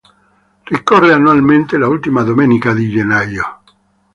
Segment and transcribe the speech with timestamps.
[0.63, 3.61] Ricorre annualmente l'ultima domenica di gennaio.